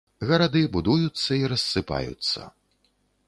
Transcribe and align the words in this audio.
Гарады 0.29 0.61
будуюцца 0.77 1.31
і 1.37 1.43
рассыпаюцца. 1.53 2.49